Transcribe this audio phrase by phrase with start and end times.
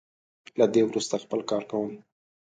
[0.59, 1.91] له دې وروسته خپل کار کوم.